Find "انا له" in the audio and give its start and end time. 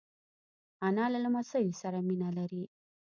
0.87-1.17